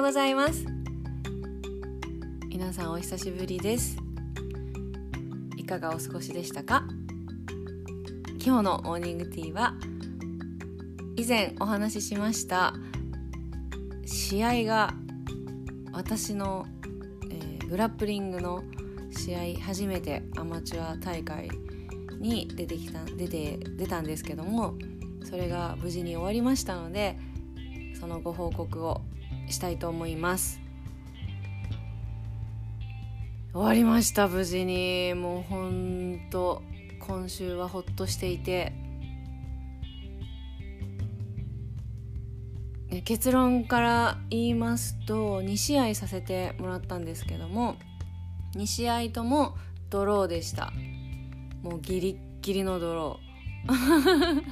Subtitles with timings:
[0.00, 0.64] ようございます。
[2.48, 3.98] 皆さんお久しぶりです。
[5.58, 6.84] いかがお過ごしでしたか？
[8.42, 9.74] 今日のモーニングティーは
[11.16, 12.72] 以前お話ししました
[14.06, 14.94] 試合が
[15.92, 16.64] 私の、
[17.30, 18.64] えー、グラップリングの
[19.10, 21.50] 試合初めてアマチュア大会
[22.18, 24.76] に出てきた出て出たんですけども
[25.24, 27.18] それが無事に終わりましたので
[28.00, 29.02] そのご報告を
[29.50, 30.60] したいと思います。
[33.52, 35.14] 終わりました無事に。
[35.14, 36.62] もうほんと
[37.00, 38.72] 今週はほっとしていて。
[43.04, 47.76] 結論から言いますと2試合させてもらったんですけども
[48.56, 49.54] 2試合とも
[49.90, 50.72] ドローでした。
[51.62, 54.42] もうギリッギリのドロー。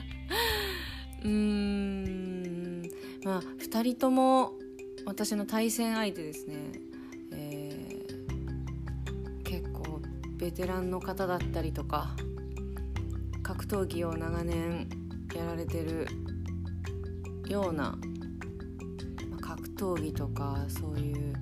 [1.25, 2.83] うーん。
[3.25, 4.53] まあ2人とも
[5.09, 6.55] 私の対戦相手ですね、
[7.33, 10.03] えー、結構
[10.37, 12.15] ベテランの方だったりとか
[13.43, 14.87] 格闘技を長年
[15.35, 16.07] やられてる
[17.49, 17.97] ような、
[19.41, 21.33] 格闘技とかそういう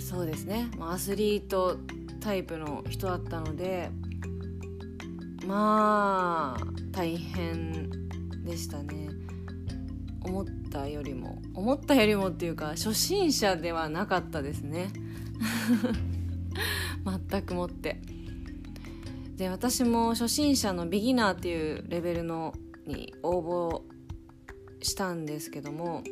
[0.00, 1.78] そうですね、アスリート
[2.18, 3.90] タイプの人だったので
[5.46, 7.90] まあ大変
[8.44, 9.08] でしたね。
[10.24, 14.90] 思ったよりも思ったよりもっていうか初心者ではなかったですね。
[17.30, 18.02] 全くもって。
[19.36, 22.54] で私も初心者のビギナーっていうレベルの
[22.86, 23.82] に応募
[24.80, 26.04] したんですけども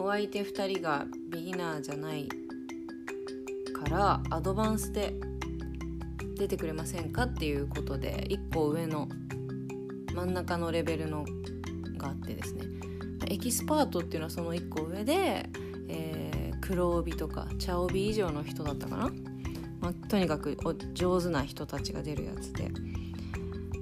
[0.00, 5.14] お相手2人がビギナーじゃないからアドバンスで
[6.36, 9.08] 出てくれませんかっていうことで1個上の
[10.12, 11.24] 真ん中のレベルの
[11.96, 12.89] があってですね。
[13.30, 15.48] エキスパートっていうのはその1個上で、
[15.88, 19.10] えー、黒帯とか茶帯以上の人だったかな、
[19.80, 20.56] まあ、とにかく
[20.94, 22.70] 上手な人たちが出るやつで。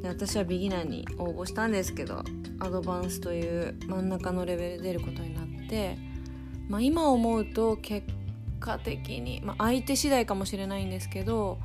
[0.02, 2.22] で私はビギナーに応募したんですけど
[2.60, 5.98] アドバンスという真ん中のレベルで出ることになって、
[6.68, 8.06] まあ、今思うと結
[8.60, 11.58] 果的に、まあ、相手次第かもしれないんですけど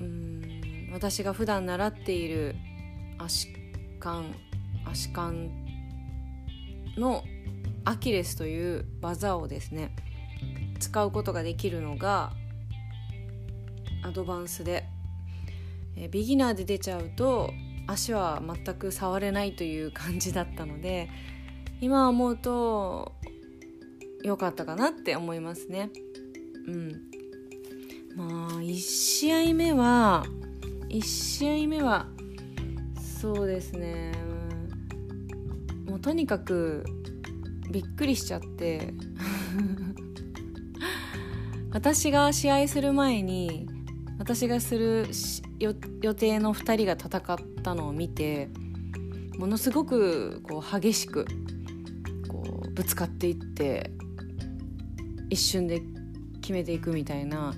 [0.00, 2.56] うん私が普段習っている
[3.18, 3.48] 足
[4.00, 4.32] 換
[4.84, 5.65] 足換
[6.96, 7.24] の
[7.84, 9.94] アキレスという技をですね
[10.78, 12.32] 使うことができるのが
[14.04, 14.84] アドバンスで
[15.96, 17.50] えビギナーで出ちゃうと
[17.86, 21.08] 足は全く触れないという感じだったので
[21.80, 23.12] 今思うと
[24.22, 25.90] 良かったかなって思いますね。
[26.66, 26.92] うん
[28.16, 30.24] まあ1試合目は
[30.88, 32.06] 1試合目は
[33.20, 34.12] そうですね
[35.86, 36.84] もうとにかく
[37.70, 38.94] びっくりしちゃって。
[41.72, 43.68] 私が試合する前に
[44.18, 45.06] 私がする
[45.58, 45.74] 予
[46.14, 48.48] 定の2人が戦ったのを見て
[49.38, 51.26] ものすごくこう激しく
[52.28, 53.90] こうぶつかっていって
[55.28, 55.82] 一瞬で
[56.40, 57.54] 決めていくみたいな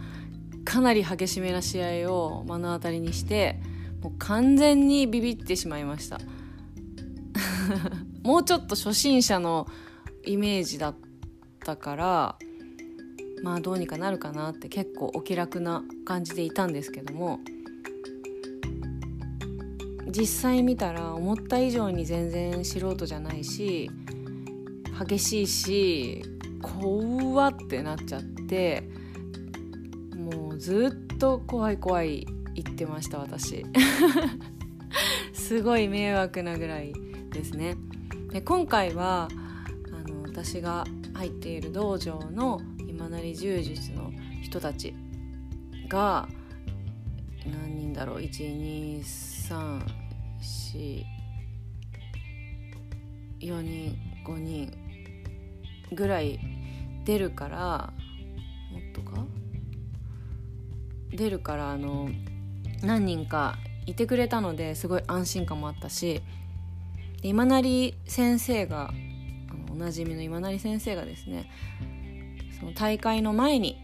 [0.65, 3.61] かなり激しめな試合を目の当たりにして
[4.03, 6.19] もう完全にビビってしまいました。
[8.29, 9.67] もうちょっと初心者の
[10.23, 10.97] イメージだっ
[11.65, 12.37] たから
[13.43, 17.41] まあどうにかなるかなって結構お気楽な感じでいたんですけども
[20.09, 23.91] 実際見たら思った以上に全然素人じゃないし
[25.09, 26.23] 激しいし
[26.61, 28.83] 怖ってなっちゃって
[30.15, 33.65] もうずっと怖い怖い言ってました私。
[35.33, 36.93] すごい迷惑なぐらい
[37.33, 37.79] ですね。
[38.33, 39.29] で今回は
[39.93, 40.85] あの私が
[41.15, 44.13] 入っている道場の今成柔術の
[44.43, 44.95] 人たち
[45.89, 46.29] が
[47.47, 51.05] 何人だろう？1234
[53.63, 54.71] 人5人
[55.93, 56.39] ぐらい
[57.05, 57.93] 出るから
[58.71, 59.25] もっとか？
[61.11, 62.11] 出るからあの
[62.83, 63.57] 何人か
[63.87, 66.21] いてくれたのですごい安心感もあったし
[67.23, 68.93] 今成先生が
[69.71, 71.51] おなじみの今成先生がですね
[72.59, 73.79] その大会の前に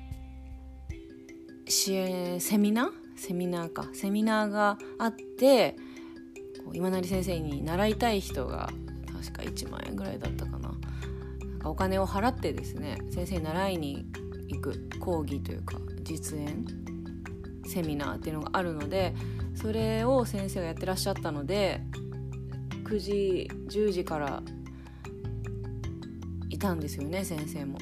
[1.67, 2.91] セミナー？
[3.17, 3.89] セミナーか。
[3.93, 5.77] セミナーがあって
[6.73, 8.71] 今成先生に習いたい人が
[9.13, 10.69] 確か1万円ぐらいだったかな。
[10.69, 14.07] なんかお金を払ってですね先生に習いに
[14.49, 16.65] 行く講義というか実演
[17.67, 19.15] セミナーっていうのがあるので
[19.55, 21.81] それを先生がやってらっしゃったので
[22.85, 24.43] 9時10時から
[26.51, 27.79] いたんですよね先生も。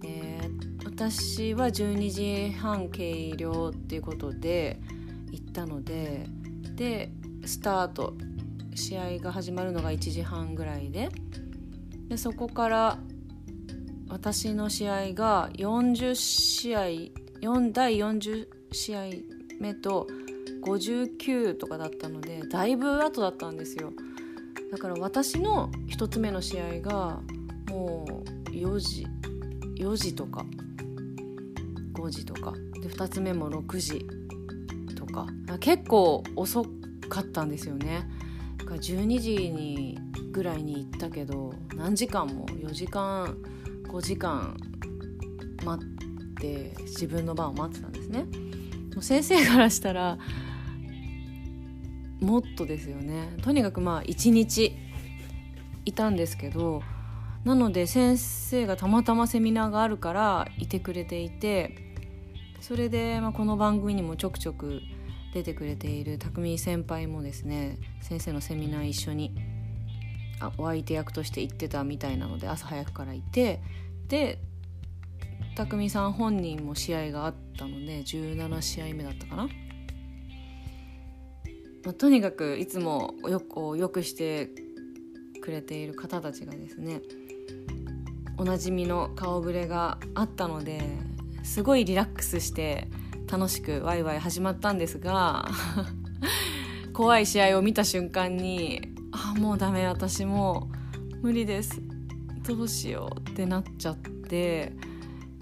[0.00, 0.40] で
[0.84, 4.80] 私は12時半計量っていうことで
[5.30, 6.26] 行ったので
[6.76, 7.12] で
[7.44, 8.14] スタート
[8.74, 11.10] 試合が始まるのが1時半ぐらいで
[12.08, 12.98] でそこから
[14.08, 16.80] 私の試合が40試合
[17.40, 19.04] 4第40試合
[19.60, 20.06] 目と
[20.62, 23.92] 59とかだったのでだいぶ後だったんですよ
[24.70, 27.20] だから私の1つ目の試合が
[27.68, 29.06] もう4時
[29.76, 30.44] 4時とか
[31.94, 34.06] 5時とかで2つ目も6時
[34.94, 35.26] とか
[35.58, 36.64] 結構遅
[37.08, 38.08] かったんですよね。
[38.58, 39.98] だから12時に
[40.30, 43.36] ぐらいに行ったけど何時間も4時間
[43.88, 44.56] 5時間
[45.64, 45.86] 待っ
[46.36, 48.24] て自分の番を待ってたんですね。
[48.94, 50.18] もう先生からしたら
[52.20, 53.36] もっとですよね。
[53.42, 54.76] とにかくまあ1日
[55.84, 56.82] いたんですけど
[57.44, 61.94] なので先生がたまたまセミナーがあるからいてくれていて
[62.60, 64.82] それで、まあ、この番組にもちょくちょく
[65.32, 69.34] 出てくれている匠先輩もですね先生のセミナー一緒に
[70.40, 73.60] あお相手役として行ってたみたいなので朝早くからいて
[74.08, 74.38] で
[75.56, 79.48] 匠さん本人も試合があったので17試合目だったかな、
[81.84, 84.50] まあ、とにかくいつもよくよくして
[85.40, 87.00] くれている方たちがですね
[88.36, 90.82] おなじみの顔ぶれがあったので
[91.42, 92.88] すごいリラックスして
[93.30, 95.48] 楽しくワイワイ始まったんですが
[96.92, 100.70] 怖い試合を見た瞬間にあもうダメ私も
[101.22, 101.80] 無理です
[102.46, 104.72] どうしようってなっちゃって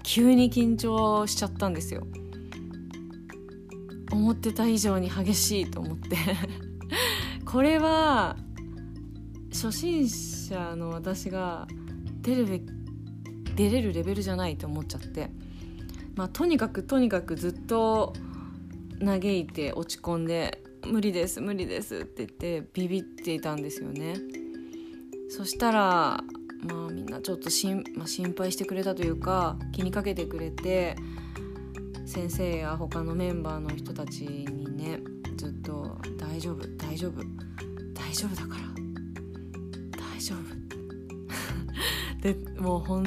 [0.03, 2.07] 急に緊張しちゃったんですよ。
[4.11, 6.17] 思ってた以上に激しいと思って。
[7.45, 8.37] これは
[9.51, 11.67] 初心者の私が
[12.21, 12.61] 出るべ
[13.55, 15.29] 出れるレベルじゃないと思っちゃって。
[16.15, 18.13] まあとにかくとにかくずっと
[19.03, 24.15] 嘆いて落ち込んで「無理です無理です」って言ってビビっていたんですよね。
[25.29, 26.23] そしたら
[26.67, 30.97] まあみんなちょっとしん、まあ、心配してくれたというか気にかけてくれて
[32.09, 34.99] 先生や他のメンバーの人たちにね
[35.37, 37.21] ずっと「大丈夫大丈夫
[37.93, 38.63] 大丈夫だから。
[40.15, 40.39] 大丈夫」
[42.19, 43.05] でもう本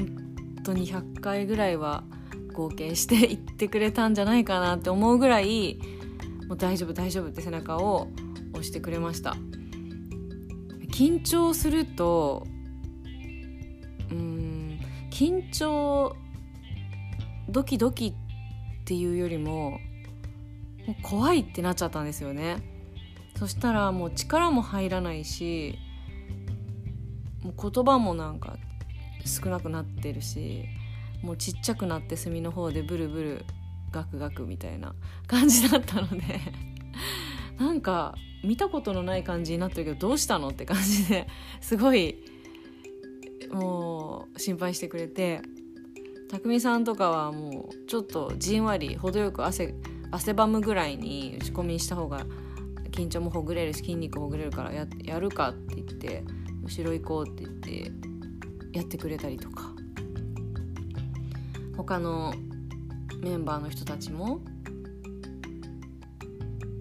[0.63, 2.05] 当に100回ぐらいは
[2.53, 5.81] 合計して言ってくれたんじゃないかなって思うぐらい
[6.47, 8.07] もう大丈夫大丈夫って背中を
[8.53, 9.37] 押してくれました。
[10.93, 12.47] 緊張すると
[14.13, 14.79] うん
[15.11, 16.15] 緊張
[17.49, 18.15] ドキドキ
[18.93, 19.79] っていうよりもも
[20.89, 22.59] う怖いってなっちゃったんですよね。
[23.39, 25.79] そしたらもう力も入らないし
[27.43, 28.59] もう言葉もなんか
[29.25, 30.67] 少なくなってるし
[31.23, 33.45] もうちっちゃくなって隅の方でブルブル
[33.91, 34.95] ガクガクみたいな
[35.27, 36.23] 感じだったので
[37.59, 41.27] なんか見たことのない感じになってるけどどうしたのって感じで
[41.63, 42.23] すごい
[43.51, 45.41] もう心配してくれて
[46.33, 49.75] 匠さんとかはもうちょっとじんわり程よく汗
[50.11, 52.25] 汗ばむぐらいに打ち込みした方が
[52.91, 56.25] 緊張もほぐれるし筋肉ほぐれるからややるかって言って
[56.65, 57.93] 後ろ行こうって言って
[58.73, 59.73] やってくれたりとか。
[61.77, 62.35] 他の
[63.23, 64.41] メンバーの人たちも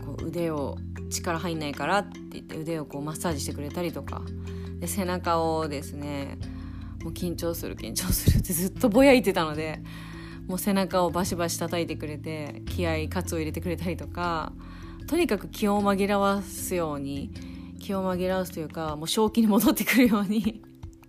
[0.06, 0.78] こう腕を
[1.10, 4.22] 力入んないからって言って腕をこうマッサージしてくれたりとか。
[4.80, 6.40] で背中をですね
[7.04, 9.80] もう緊張する緊張するってずっとぼやいてたので
[10.48, 14.54] もう背中をバシバシ叩いてくれて気合カツを入れてくれたりとか
[15.08, 17.32] とにかく気を紛らわすように
[17.80, 20.62] 気を紛らわすというかもう正気に戻ってくるように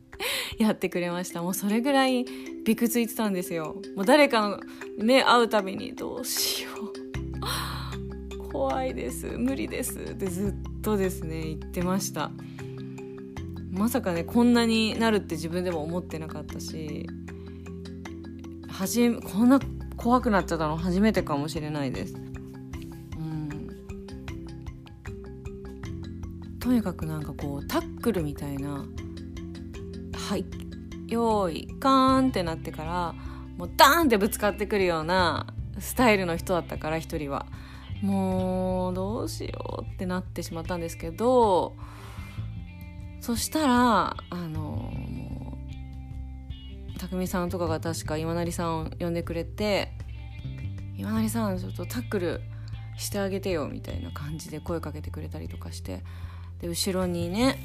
[0.58, 1.42] やってくれました。
[1.42, 2.24] もうそれぐらい
[2.64, 3.76] びくついてたんですよ。
[3.96, 4.60] もう誰かの
[4.98, 7.02] 目会うたびにどうしよう。
[8.52, 9.26] 怖いです。
[9.26, 9.98] 無理です。
[9.98, 12.30] ってずっとですね言ってました。
[13.72, 17.08] まさかねこんなになるって自分でも思ってなかったし
[18.68, 19.58] はじこんな
[19.96, 22.14] 怖くなっちゃったの初めてかもしれないです。
[22.14, 22.16] う
[23.20, 23.68] ん。
[26.58, 28.84] とにかくなんかこうタックルみたいな
[30.14, 30.44] はい
[31.06, 33.14] 用意カーンってなってから
[33.56, 35.46] もうダーンってぶつかってくるような
[35.78, 37.46] スタイルの人だったから一人は。
[38.02, 41.76] もうどうしようってなってしまったんですけど
[43.22, 45.56] そしたらあのも
[46.96, 49.92] う匠さんとかが確か今成さんを呼んでくれて
[50.98, 52.40] 「今成さんちょっとタックル
[52.98, 56.02] してあげてよ」みたいな感じで声かけてくれたりとかして
[56.60, 57.60] で後ろにね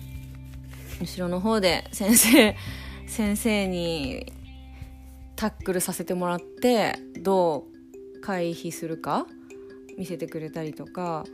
[1.01, 2.55] 後ろの方で先生
[3.07, 4.31] 先生に
[5.35, 7.65] タックルさせてもらってど
[8.15, 9.25] う回避するか
[9.97, 11.25] 見せてくれたりとか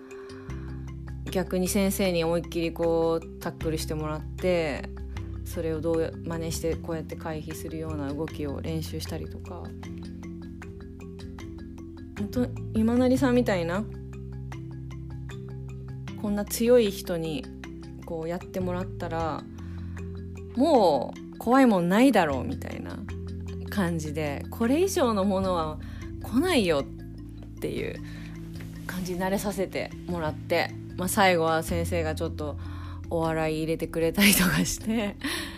[1.31, 4.89] 逆に先生に思いっきりこうタックルしてもらって
[5.45, 9.63] それをどう真似してこうやって回避するような動きを練習したりとか。
[12.17, 13.83] 本当今成さんみたいな
[16.21, 17.43] こんな強い人に
[18.05, 19.43] こうやってもらったら
[20.55, 22.97] もう怖いもんないだろうみたいな
[23.69, 25.79] 感じでこれ以上のものは
[26.21, 27.95] 来ないよっていう
[28.87, 32.57] 感じに慣れさせてもらって、まあ、最後は先生がちょっと
[33.09, 35.15] お笑い入れてくれたりとかして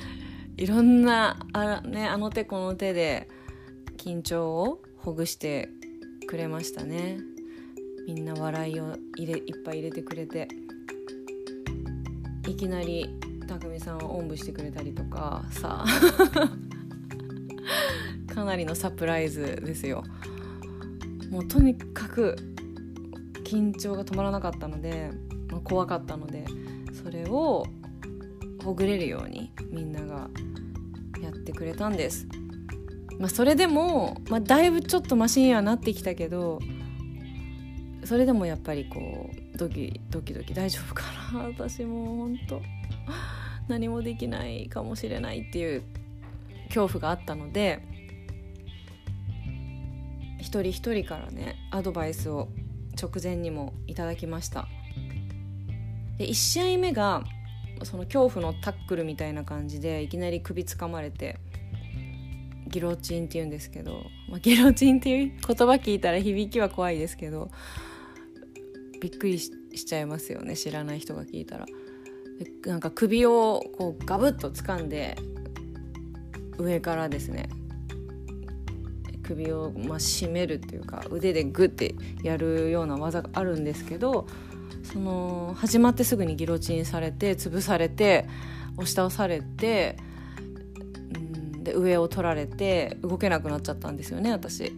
[0.58, 3.30] いろんなあ,、ね、あの手この手で
[3.98, 5.70] 緊張をほぐして
[6.28, 7.20] くれましたね。
[8.08, 10.48] みんな笑いを入れいっぱい入れてくれて。
[12.48, 13.10] いきなり
[13.48, 15.84] 匠さんをおんぶしてくれたりとかさ
[18.34, 20.04] かなりのサプライズですよ。
[21.32, 22.36] もうとにかく
[23.46, 25.12] 緊張が止まらなかったので、
[25.50, 26.46] まあ、怖かったので
[27.02, 27.66] それを
[28.64, 30.30] ほぐれるようにみんなが
[31.22, 32.28] やってくれたんです、
[33.20, 36.60] まあ、それでも、まあ、だいぶちょっとマシにはなってきたけど
[38.04, 41.44] それでもやっぱりこうドキドキドキ大丈夫かな？
[41.50, 42.62] 私もうほんと
[43.68, 45.84] 何もできないかもしれないっていう
[46.68, 47.82] 恐怖があったので
[50.40, 52.48] 一人一人からねアドバイスを
[52.96, 54.68] 直前にもいただきました
[56.18, 57.24] で1試合目が
[57.84, 61.40] その恐怖のタックルみたいな感じでいきなり首つかまれて
[62.68, 67.50] ギロチンって言うんですけど、まあ、ギロチンっていう言葉聞いたら響きは怖いですけど
[69.02, 69.52] びっくりし
[69.86, 71.66] ちゃいますよね知らない人が聞いたら。
[72.66, 75.16] なんか首をこうガブッと掴んで
[76.58, 77.50] 上からですね
[79.26, 84.28] 首をまあ締めるっていうか腕でグッてやるような技があるんですけど
[84.84, 88.28] その始まってすぐにギロチンされて潰されて
[88.76, 89.98] 押し倒されて
[91.18, 94.72] んで上を取られて動けなくなっちゃったんですよね私。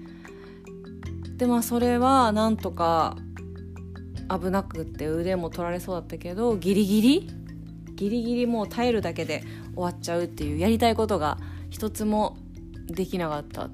[1.35, 3.17] でまあそれはなんとか
[4.29, 7.29] 危なくって腕も取られそうだったけどギリギリ
[7.95, 9.43] ギリギリもう耐えるだけで
[9.75, 11.37] 終わっちゃうっていうやりたいことが
[11.69, 12.37] 一つも
[12.87, 13.69] できなかったっ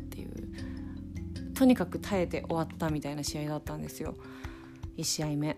[1.55, 4.15] とにかく耐えて終わったみたいな試合だったんですよ。
[4.97, 5.57] 1試合目。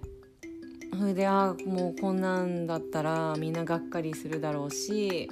[0.97, 5.27] それであもうこんなんだったらみんながっかりするだろうし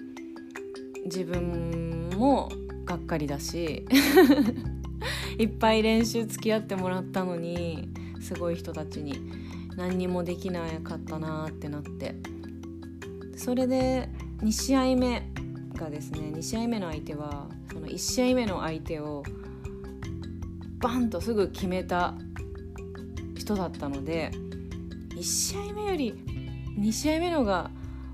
[1.06, 2.50] 自分も
[2.86, 3.86] がっかりだし
[5.40, 7.88] いっぱい練習付き合ってもらったのに
[8.20, 9.16] すごい人たちに
[9.78, 12.16] 何にもできなかったなってなって。
[13.36, 14.08] それで
[14.42, 15.28] 2試合目
[15.76, 19.24] がですね2試合目の相手はその1試合目の相手を
[20.84, 22.14] バンとすぐ決めた
[23.36, 24.32] 人だったので
[25.16, 26.14] 1試合目より
[26.78, 27.72] 2試合目のが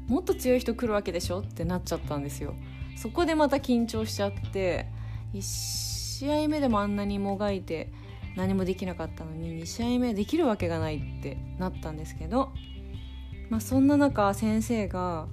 [0.07, 2.55] もっと強い人来るわけでしょってなっちゃったんですよ。
[2.97, 4.87] そこでまた緊張しちゃって
[5.33, 7.91] 1試合目でもあんなにもがいて
[8.35, 12.51] 何もできなかったのに2試合目できるわけがないってなったんですけど
[13.49, 15.27] まあ、そんな中先生が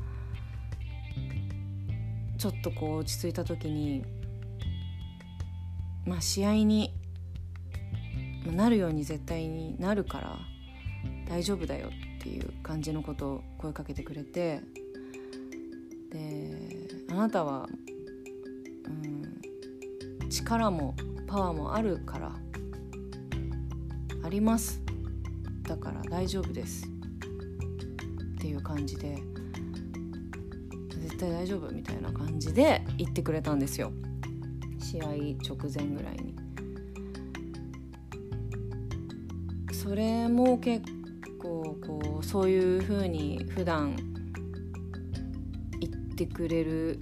[2.39, 4.05] ちょっとこう落ち着いた時に、
[6.07, 6.95] まあ、試合に
[8.53, 10.39] なるように絶対になるから
[11.29, 11.89] 大丈夫だよ
[12.19, 14.61] っていう感じのことを声かけてくれて
[16.11, 17.69] であなたは、
[18.85, 20.95] うん、力も
[21.27, 22.33] パワーもあるから
[24.23, 24.83] あります。
[25.63, 26.87] だから大丈夫です。
[26.87, 29.19] っていう感じで
[31.01, 33.93] 絶対大丈夫みたいな感じで言ってくれたんですよ。
[34.81, 36.46] 試合直前ぐらいに。
[39.87, 40.85] それも結
[41.39, 43.95] 構こうそういう風に普段
[45.79, 46.99] 言ってくれる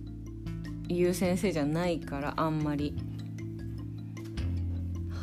[0.91, 2.95] いう先生じゃないからあんまり。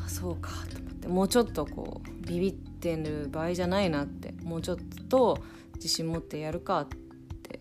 [0.04, 0.50] あそうか。
[0.74, 4.78] と思ってもうちょっとこうビビってる場合じゃないなってもうちょっ
[5.08, 5.38] と
[5.76, 6.88] 自信持ってやるかっ
[7.44, 7.60] て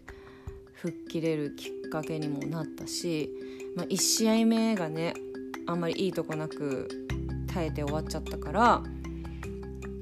[0.76, 3.28] 吹っ切れるきっかけにもなったし、
[3.76, 5.12] まあ、1試合目がね
[5.66, 6.88] あんまりいいとこなく
[7.52, 8.82] 耐えて終わっちゃったから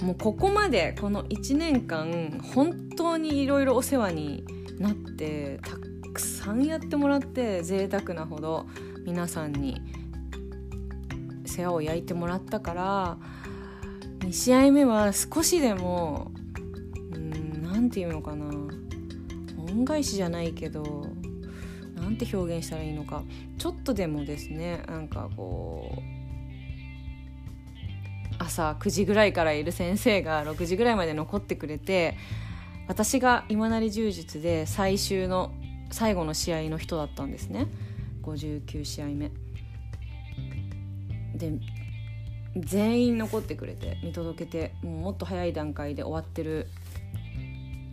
[0.00, 4.44] もうここまでこの1年間本当にいろいろお世話に
[4.78, 5.76] なってた
[6.12, 8.66] くさんやってもらって贅沢なほど
[9.04, 9.80] 皆さんに
[11.46, 13.18] 世話を焼いてもらったから
[14.20, 16.30] 2試合目は少しでも
[17.62, 18.46] 何て言うのかな
[19.70, 21.06] 恩返しじゃないけど
[21.96, 23.24] なんて表現したらいいのか。
[23.58, 26.17] ちょっとでもですねなんかこう
[28.48, 32.16] 朝9時ぐらいからいる先生が6時ぐらいまで残ってくれて
[32.88, 35.52] 私が今成柔術で最終の
[35.90, 37.66] 最後の試合の人だったんですね。
[38.22, 39.30] 59試合目。
[41.34, 41.52] で
[42.56, 46.66] 全員残ってくれて見届けてもうもっと早い段階で終わってる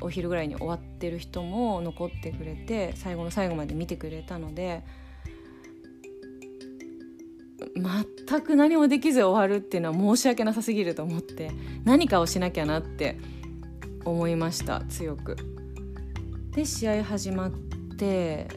[0.01, 4.83] お昼ぐらいに終わってる人も残ってくれて最後の最後まで見てくれたので
[8.27, 11.51] 全く何もできず終わるっていうのは申し訳なさすぎると思って
[11.83, 13.17] 何かをしなきゃなって
[14.03, 15.35] 思いました強く。
[16.51, 17.51] で試合始まっ
[17.97, 18.47] て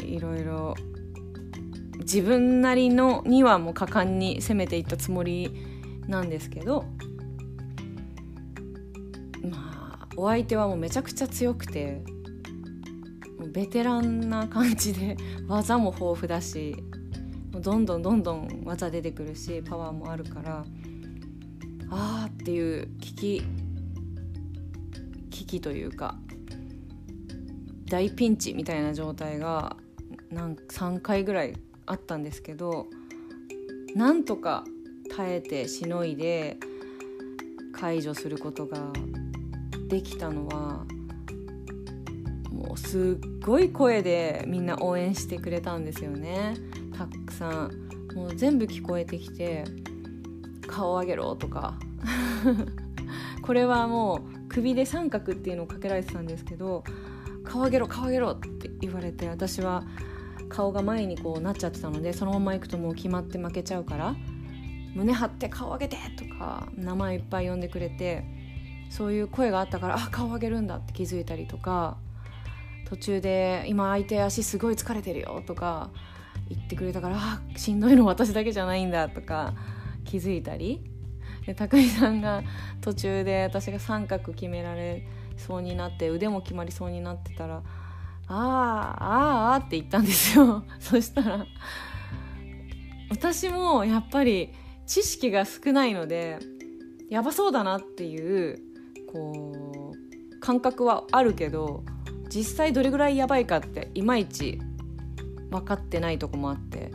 [0.00, 0.74] いろいろ
[1.98, 5.50] 自分なりのにはもう果敢に攻めていったつもり
[6.06, 6.84] なんですけど
[9.42, 12.02] まあお相手はもうめちゃくちゃ強くて
[13.52, 15.16] ベテランな感じで
[15.48, 16.76] 技も豊富だし
[17.56, 20.66] もうどんどんどんどん技出てくるしパワーもあるから
[21.88, 23.42] あーっていう危機
[25.30, 26.16] 危機というか
[27.88, 29.74] 大ピンチみたいな状態が
[30.30, 31.54] なん3回ぐらい
[31.86, 32.88] あったんですけど
[33.94, 34.64] なんとか
[35.16, 36.58] 耐えてしのいで
[37.72, 38.92] 解除することが
[39.88, 40.84] できたのは
[42.50, 46.75] もうすっごい声でみんな応援してくれたんですよね。
[47.04, 49.64] たくさんもう全部聞こえてきて
[50.66, 51.78] 「顔上げろ」とか。
[53.42, 56.82] これはもう首で三角っていうのをかけられてたんですけど
[57.44, 59.84] 「顔上げろ顔上げろ」って言われて私は
[60.48, 64.16] 顔が前にこうなっちゃってたのでそのまま行くともう決まって負けちゃうから
[64.94, 68.24] 胸張って顔上げてとか名前いっぱい呼んでくれて
[68.90, 71.98] そういう声があったからあ顔上げるんだって気づいたりとか
[72.86, 75.90] 途中で今相手足すごい疲れてるよとか
[76.48, 79.54] 言ってくれたからあしんどいの私だけじゃないんだとか
[80.04, 80.80] 気づいたり。
[81.46, 82.42] で高井さんが
[82.80, 85.06] 途中で私が三角決められ
[85.36, 87.62] そうになって腕も決まりそうになってたら
[88.26, 89.04] ああ
[89.52, 90.64] ああって言ったんですよ。
[90.80, 91.46] そしたら
[93.10, 94.50] 私もやっぱり
[94.86, 96.38] 知識が少ないので
[97.08, 98.58] やばそうだなっていう
[99.12, 101.84] こう感覚はあるけど
[102.28, 104.60] 実際どれぐらいやばいかっていまいち
[105.60, 106.92] 分かってないとこもあって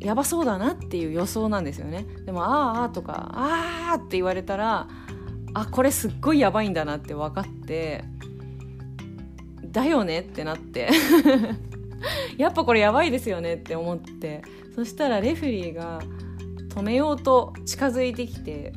[0.00, 2.06] やばそうだなっていう予想なんですよね。
[2.24, 4.88] でも「あーあ」とか「あー」って言われたら
[5.54, 8.04] あこれすっごいやばいんだなって分かって
[9.64, 10.90] だよねってなって。
[12.38, 14.42] やっぱこれやばいですよねって思って。
[14.76, 16.00] そしたらレフェリーが
[16.68, 18.72] 止めようと近づいてきて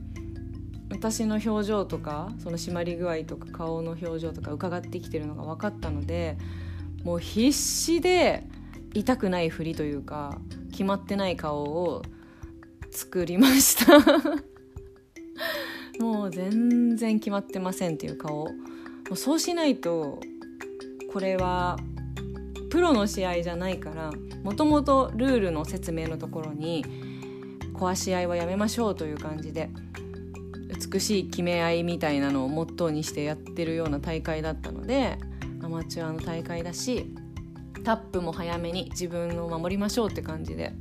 [0.90, 6.38] 私の表情とかその締まり具合とか顔の表情とか伺ってきてるのが分かったので
[7.04, 8.48] もう必死で
[8.94, 10.38] 痛くないふりというか
[10.72, 12.02] 決まってない顔を
[12.92, 14.00] 作りました。
[16.00, 18.46] もう全然決まってませんっていう顔。
[18.46, 18.54] も
[19.12, 20.20] うそうしないと
[21.12, 21.78] これは
[22.70, 24.12] プロの試合じゃないから
[24.44, 26.86] もともとルールの説明のところに
[27.74, 29.70] 壊し合いはやめましょうという感じで
[30.92, 35.18] 美しい決め合いみたいなのをモットーにしてやってるような大会だったので
[35.62, 37.14] アマチュアの大会だし
[37.84, 40.74] タップも早めに自分を守りましょうって感じで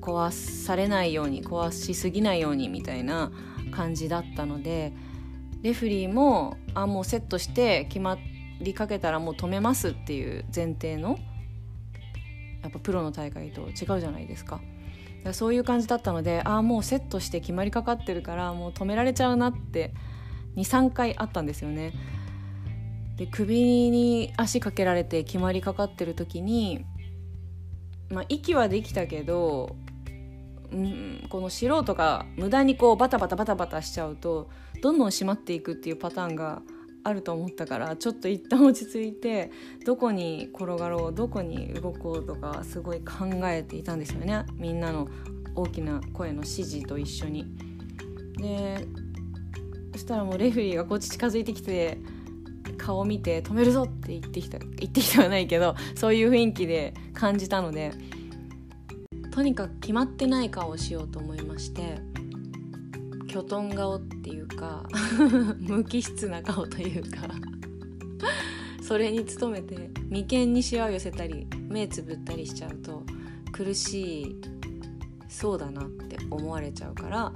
[0.00, 0.30] 壊
[0.64, 3.32] されないように壊しすぎないようにみたいな
[3.72, 4.92] 感じだったので
[5.62, 8.18] レフリーもあもうセットして決ま
[8.60, 11.18] りかけたらもう止めますっていう前提の
[12.62, 14.60] やっぱプロの大会と違うじゃないですか。
[15.26, 19.92] かそういう感じだったのでああもうセットして決まりかかってるからもう止められちゃうなって
[20.56, 21.92] 23回あったんですよね。
[23.16, 26.84] で首に足かけられて決まりかかってる時に、
[28.10, 29.76] まあ、息はできたけど、
[30.70, 34.50] うん、この素人が無駄にこうバタバタバタバタしちゃうと
[34.82, 36.60] どんどん締まっていくっていうパターンが
[37.04, 39.50] あると思ったからちょっと一旦落ち着いて
[39.84, 45.08] どこに転がろうどこに動こうとかすごい考えていたんですよねみんなの
[45.54, 47.46] 大きな声の指示と一緒に。
[48.38, 48.86] で
[49.92, 51.98] そしたらもうレフェリーがこっち近づいてきて
[52.76, 57.92] 顔を見て止めるぞって言ってきた言ってきてはないけどそういう雰囲気で感じたので
[59.30, 61.98] とにかく決まってない顔をしようと思いまして
[63.28, 64.86] きょとん顔っていうか
[65.60, 67.28] 無機質な顔というか
[68.80, 73.02] それに努めて眉間にしわを寄せたり目つぶったりしちゃうと
[73.52, 74.36] 苦しい
[75.28, 77.30] そうだなって思われちゃうからう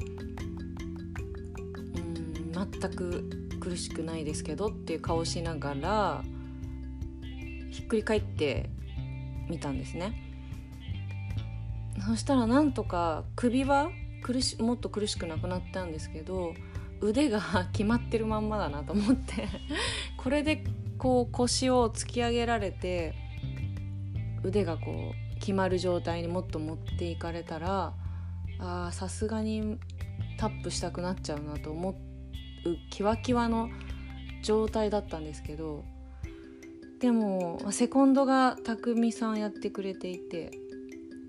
[1.98, 6.24] ん全く苦しくないですけどっていう顔しながら
[7.70, 8.70] ひっくり返って
[9.48, 10.26] みたんですね。
[12.06, 13.90] そしたらなんとか首は
[14.22, 16.54] 苦しもっと苦しくなくなったんですけど
[17.00, 17.40] 腕が
[17.72, 19.48] 決まってるまんまだなと思って。
[20.16, 20.64] これで
[20.98, 23.14] こう腰を突き上げられて
[24.42, 27.94] 腕がこう決まる状態にもっと持っていかれたら
[28.58, 29.78] あさすがに
[30.38, 32.09] タップしたくなっちゃうなと思う
[32.90, 33.70] キワキワの
[34.42, 35.84] 状態だったんですけど
[37.00, 40.50] でもセコンドが匠さんやってくれていて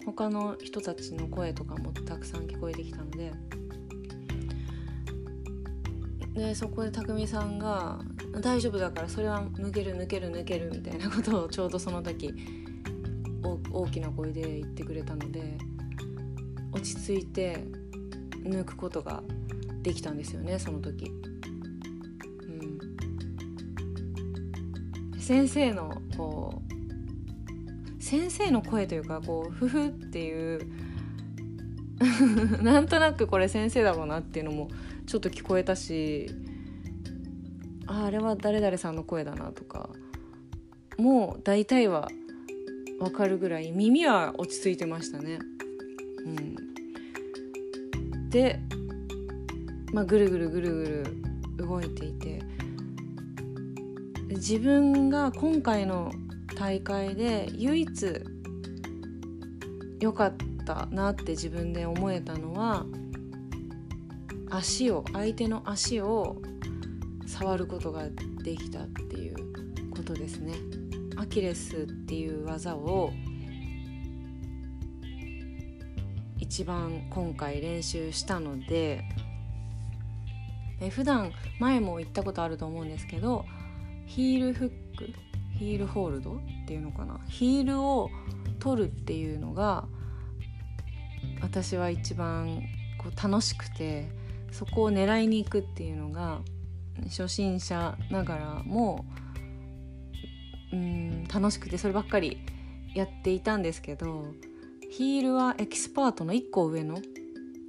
[0.05, 3.31] 他の人たちの声とかもたくさん聞こえてきたので
[6.33, 7.99] でそこで匠さんが
[8.41, 12.33] 「大丈夫だからそれは抜ける抜ける抜ける」みたいなことをちょうどその時
[13.71, 15.57] 大きな声で言ってくれたので
[16.71, 17.65] 落ち着いて
[18.43, 19.23] 抜くことが
[19.81, 21.11] できたんですよねその時。
[25.13, 26.61] うん、先生のこ
[27.99, 30.61] う先生の声というかこうフフっていう
[32.61, 34.69] なんとなくこれ先生だろうなっていうのも
[35.05, 36.29] ちょっと聞こえたし
[37.87, 39.89] ああれは誰々さんの声だなとか
[40.97, 42.09] もう大体は
[42.99, 45.39] 分かるぐらい耳は落ち着いてましたね。
[46.23, 46.55] うん、
[48.29, 48.59] で、
[49.93, 50.83] まあ、ぐるぐるぐるぐ
[51.57, 52.41] る動いていて
[54.29, 56.11] 自分が今回の
[56.57, 58.07] 大会で唯一
[59.99, 60.33] 良かっ
[60.65, 62.85] たなって自分で思えたのは
[64.49, 66.41] 足を相手の足を
[67.27, 68.09] 触ることが
[68.43, 69.35] できたっていう
[69.91, 70.55] ことですね。
[71.17, 73.11] アキレスっていう技を
[76.39, 79.03] 一番今回練習したので
[80.81, 83.45] え普段前も言ったことあると思うんですけど
[84.07, 85.09] ヒールフック
[85.57, 87.19] ヒールホールドっていうのかな？
[87.29, 88.09] ヒールを
[88.59, 89.85] 取るっていうのが
[91.41, 92.63] 私は一番
[92.97, 94.09] こう楽しくて
[94.51, 96.41] そこを狙いに行くっていうのが
[97.05, 99.05] 初心者ながらも
[100.73, 102.39] うん楽しくてそればっかり
[102.95, 104.25] やっていたんですけど
[104.89, 106.99] ヒールはエキスパートの1個上の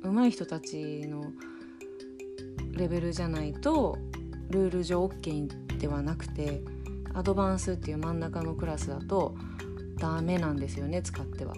[0.02, 1.24] 上手い人たちの
[2.82, 3.96] レベルじゃないと
[4.50, 6.62] ルール上 OK ではなくて
[7.14, 9.36] アドバンスっていう真ん中のクラスだと
[9.98, 11.54] ダメなんですよね使っては。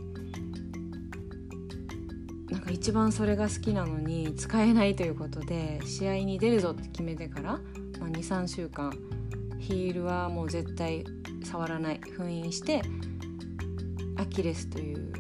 [2.51, 7.53] なんか一番それが好きなのに使えないということで試合に出るぞって決めてから、
[7.99, 8.93] まあ、23週間
[9.59, 11.05] ヒールはもう絶対
[11.43, 12.83] 触らない封印して
[14.17, 15.13] アキレスという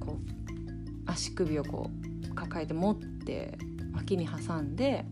[0.00, 1.88] こう足首をこ
[2.28, 3.56] う抱えて持って
[4.02, 5.04] 脇に挟んで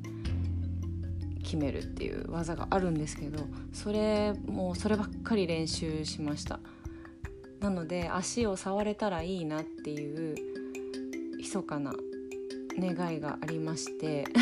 [1.42, 6.61] 決めるっていう技があるんですけどそれもうそればっかり練習しました。
[7.61, 10.35] なので足を触れたらいいなっていう
[11.37, 11.92] 密かな
[12.79, 14.24] 願いがありまして。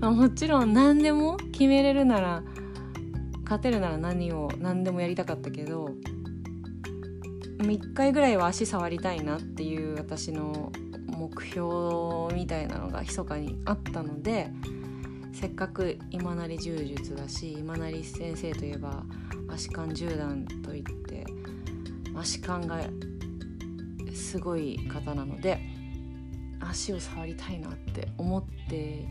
[0.00, 2.42] もちろん何でも決めれるなら
[3.44, 5.90] 勝てるなら何を何でもやりたかったけど
[7.58, 10.72] 1回ぐらいは足触りたいなっていう私の
[11.22, 14.50] 目標みたいなのが密かにあったので
[15.32, 19.04] せっかく今成柔術だし今成先生といえば
[19.48, 21.24] 足換十段といって
[22.16, 22.80] 足換が
[24.12, 25.60] すごい方なので
[26.60, 29.06] 足を触りたいなって思って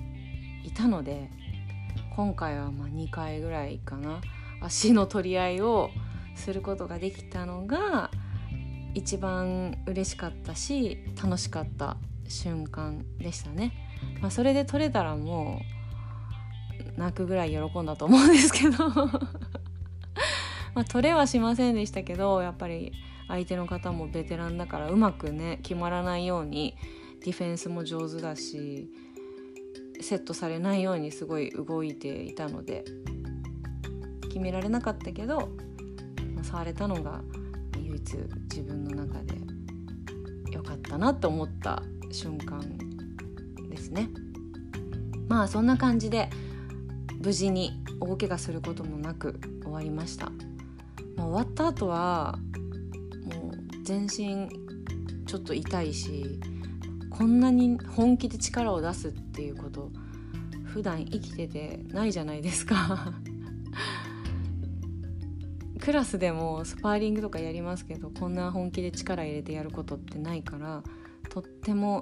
[0.66, 1.30] いたので
[2.16, 4.22] 今回はま2回ぐらいかな
[4.62, 5.90] 足の取り合いを
[6.36, 8.12] することができたのが
[8.94, 13.74] 一番嬉しかったし楽しかった瞬間でしたね。
[14.22, 15.62] まあ、それで取れたらも
[16.98, 18.90] う泣くぐらい喜んだと思うんですけど
[20.74, 22.94] まあ取れはしませんでしたけどやっぱり
[23.28, 26.76] 相手の方もベテランだからうまくね決まらないように
[27.24, 28.90] ディフェンスも上手だし
[30.02, 32.84] セットされないようにすごい動いていたので
[34.24, 35.50] 決められなかったけど、
[36.36, 37.22] まあ、触れたのが
[37.92, 38.18] 唯一
[38.50, 39.36] 自分の中で
[40.52, 42.62] 良かったなと思った瞬間
[43.70, 44.10] ですね。
[45.28, 46.30] まあそんな感じで
[47.22, 50.32] 無事に大怪我することもなく終わりました。
[51.16, 52.40] まあ、終わった後は
[53.26, 54.50] もう全身
[55.26, 56.40] ちょっと痛いし
[57.10, 59.92] こんなに本気で力を出すっていうこと
[60.64, 63.14] 普段生きててないじゃないですか
[65.82, 70.84] クラスでもスパーリングとかやりますけどこんな本気で力入れてやることってないから
[71.30, 72.02] とっても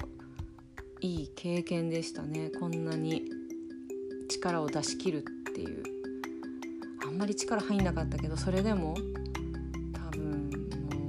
[0.99, 3.23] いい経験でしたねこんなに
[4.29, 5.83] 力を出し切るっていう
[7.07, 8.95] あんまり力入んなかったけどそれでも
[9.93, 11.07] 多分も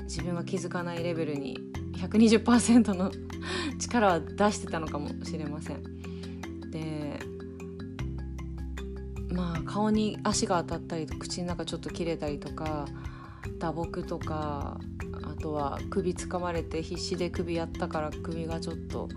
[0.00, 1.58] う自分は気づかないレベルに
[1.98, 3.12] 120%の
[3.78, 5.91] 力は出してたのかもしれません。
[9.42, 12.86] まあ顔に足が当たったり口の中ちょっと切れたりとか
[13.58, 14.78] 打撲とか
[15.24, 19.08] あとは首つかまれて必死で首やったから首がちょっと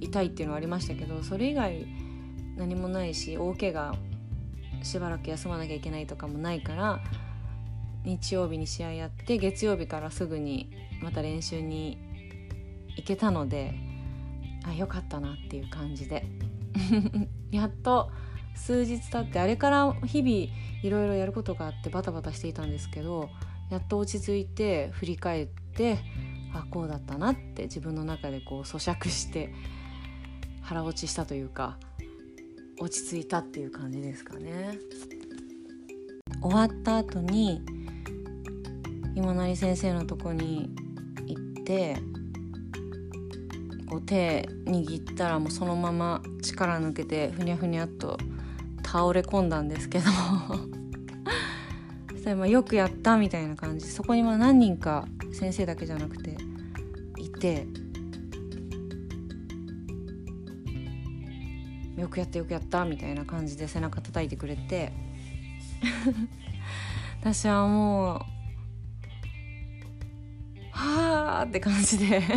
[0.00, 1.86] 痛いっていうのはありましたけどそれ以外
[2.56, 3.94] 何もないし大怪我
[4.82, 7.00] しばらく休まなきゃいけないとかもないから
[8.04, 10.70] 日曜日に試合やって月曜日からすぐに
[11.02, 11.98] また練習に
[12.96, 13.74] 行けたので
[14.64, 16.26] あよかったなっていう感じで。
[17.50, 18.10] やっと
[18.58, 23.30] 数日経ってあれから日々いろいろやることがあってバタバタしていたんですけど
[23.70, 25.98] やっと落ち着いて振り返って
[26.54, 29.52] あこうだったなって自分の中でこう咀嚼して
[30.62, 31.78] 腹落ちしたというか
[32.80, 34.78] 落ち着いたっていう感じですかね。
[36.40, 37.62] 終わった後に
[39.16, 40.70] 今成先生のとこに
[41.26, 41.96] 行って
[43.88, 48.18] こう手握ったらもうそのまま力抜けてふにゃふにゃっと
[48.90, 50.06] 倒れ込んだんですけど。
[52.10, 53.86] そしたらまあよくやったみたいな感じ。
[53.86, 56.38] そこにま何人か先生だけじゃなくて
[57.18, 57.66] いて。
[61.98, 64.90] よくやったよくやったみたいな感じで背中叩いてくれて。
[67.20, 68.20] 私はもう
[70.70, 72.22] はあって感じで。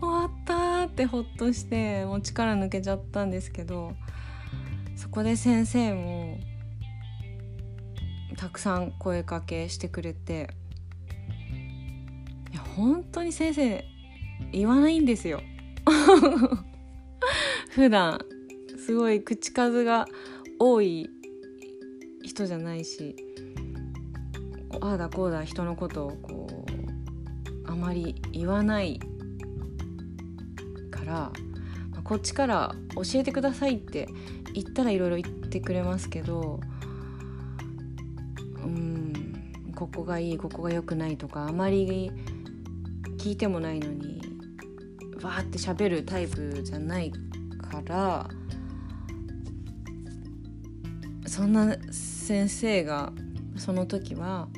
[0.00, 3.96] 終わったってほっとしてもう力抜けちゃったんですけど。
[5.08, 6.38] そこで先生も
[8.36, 10.50] たくさん声かけしてくれて
[12.52, 13.84] いや本当に先生
[14.52, 15.40] 言わないんですよ。
[17.72, 18.20] 普段
[18.76, 20.06] すごい口数が
[20.58, 21.08] 多い
[22.22, 23.16] 人じゃないし
[24.80, 26.66] ああだこうだ人のことをこ
[27.66, 29.00] うあまり言わない
[30.90, 31.32] から
[32.04, 34.06] こっちから教えてくださいって
[34.62, 36.60] 言ったらいろいろ言ってくれますけど
[38.62, 42.10] うんここがいいここが良くないとかあまり
[43.18, 44.20] 聞いてもないのに
[45.22, 48.28] わーって喋るタイプじゃないから
[51.26, 53.12] そんな先生が
[53.56, 54.48] その時は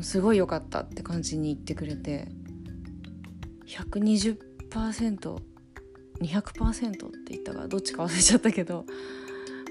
[0.00, 2.28] すごい良かったって感じに言ってくれて
[3.66, 5.53] 120%
[6.20, 8.86] 200%って言ったかどっちか忘れちゃったけど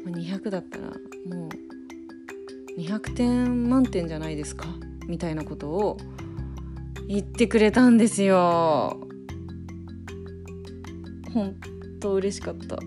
[0.05, 0.87] 200だったら
[1.35, 4.65] もう200点満点じゃないですか
[5.07, 5.97] みたいなことを
[7.07, 8.99] 言ってくれたんですよ。
[11.33, 11.55] ほん
[11.99, 12.77] と嬉しかった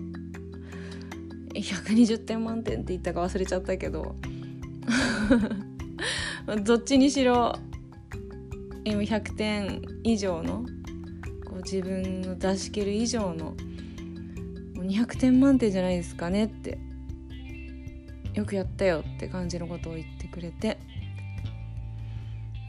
[1.53, 4.15] 120点満点って言ったか忘れちゃったけど
[6.63, 7.53] どっちにしろ
[8.85, 10.65] 今100点以上の
[11.69, 13.53] 自分の出し切る以上の
[14.75, 16.79] 200点満点じゃないですかねって
[18.33, 20.77] よくやったよって感じのことを言ってくれて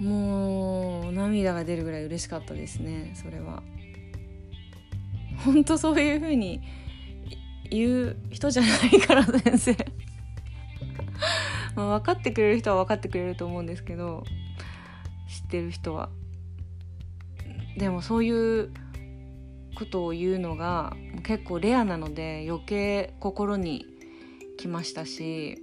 [0.01, 3.63] もう涙が出るぐらい嬉しかったですねそれは。
[5.45, 6.61] 本当そういう風に
[7.71, 9.77] 言う人じゃないから先生
[11.77, 14.25] まあ分かってくれる人は分かってくれると思うんですけど
[15.29, 16.09] 知ってる人は
[17.77, 18.73] でもそういう
[19.79, 23.87] ことを言うのが結構レアなので余計心に
[24.57, 25.63] きましたし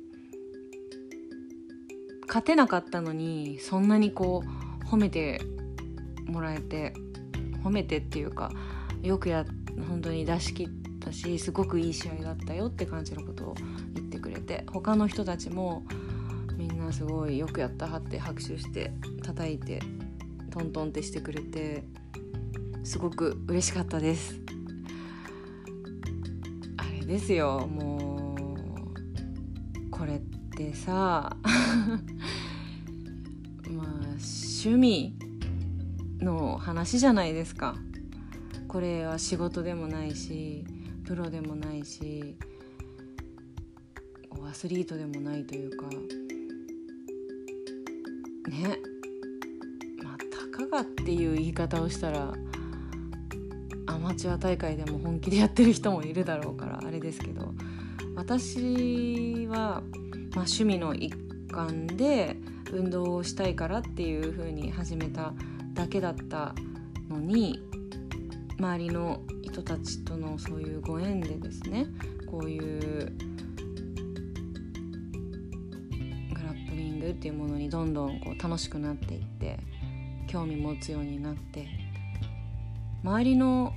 [2.25, 4.41] 勝てなかったのにそんなにこ
[4.81, 5.41] う褒めて
[6.27, 6.93] もらえて
[7.61, 8.51] 褒めてっていうか
[9.03, 9.45] よくや
[9.89, 10.69] 本当に出し切っ
[11.01, 13.55] たしすごくいい試合だったよって感じのことを
[13.95, 15.83] 言ってくれて他の人たちも
[16.55, 19.81] みんなすごいよくやったはって拍手して叩いて
[20.51, 21.83] トントンってしてくれて
[22.85, 24.39] すごく嬉しかったです。
[26.77, 28.35] あれですよも
[29.87, 30.19] うこれっ
[30.55, 31.35] てさ
[33.69, 35.15] まあ趣味
[36.19, 37.75] の話じゃないですか。
[38.67, 40.63] これは仕事でもないし
[41.05, 42.37] プロでもないし
[44.47, 45.87] アスリートでもないというか。
[45.89, 45.97] ね。
[50.03, 52.31] まあたかがっていう言い方をしたら
[54.05, 57.55] マチュア大会でも本気でやってる人もいるだろうからあれですけど
[58.15, 59.81] 私は、まあ、
[60.35, 61.11] 趣味の一
[61.51, 62.37] 環で
[62.71, 65.33] 運動をしたいからっていう風に始めた
[65.73, 66.53] だけだった
[67.09, 67.59] のに
[68.59, 71.87] 周りの人たちとのそういうご縁でですね
[72.29, 73.23] こういうグ
[76.43, 79.57] ラップリングっていうものにどんどんこう楽しくなっていって
[80.27, 81.67] 興味持つようになって
[83.03, 83.73] 周りの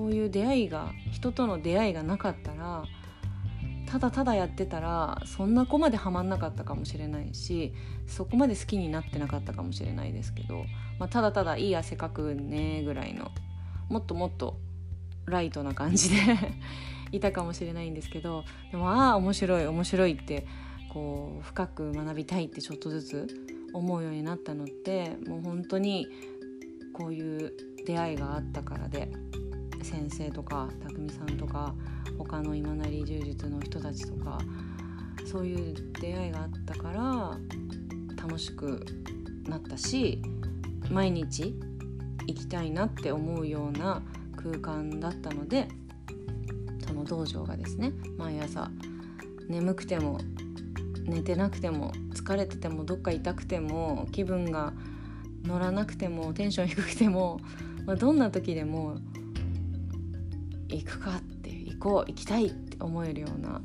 [0.00, 2.84] こういう出会いが人との出会いがなかったら
[3.84, 7.74] ただただやってたらそんな子までハマんなかったかもしれないし
[8.06, 10.64] そこまで好きになってなかったかもしれないですけど、
[10.98, 13.30] まあ、ただただいい汗かくねぐらいの
[13.90, 14.56] もっともっと
[15.26, 16.16] ライトな感じで
[17.12, 20.46] いたかもしれないんですけどでもああ面白い面白いって
[20.94, 23.26] こう深く学びたいってちょっとずつ
[23.74, 26.08] 思うようになったのってもう本当に
[26.94, 27.52] こういう
[27.84, 29.10] 出会いがあったからで
[29.82, 31.74] 先生とか匠さんとか
[32.18, 34.38] 他の今成柔術の人たちとか
[35.24, 37.38] そういう出会いがあったから
[38.22, 38.84] 楽しく
[39.48, 40.20] なったし
[40.90, 41.54] 毎日
[42.26, 44.02] 行きたいなって思うような
[44.36, 45.68] 空間だったので
[46.86, 48.70] その道場がですね毎朝
[49.48, 50.18] 眠くても
[51.04, 54.72] 寝てなくても疲れててもどっか痛くても気分が
[55.44, 57.40] 乗らなくてもテンション低くても、
[57.86, 58.98] まあ、どんな時でも
[60.76, 63.60] 行くかって行こう行きたいって思えるような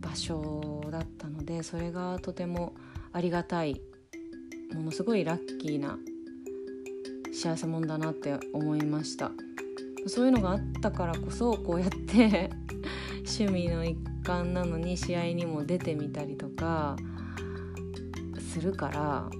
[0.00, 2.74] 場所だったのでそれがとても
[3.12, 3.80] ありがたい
[4.72, 5.98] ものすごいラッキーな
[7.32, 9.32] 幸せもんだなって思いました。
[10.06, 12.50] そういうのがあったからこそこうやって
[13.26, 16.96] 趣味の一環なのに試合にも出てみたりとか
[18.38, 19.30] するから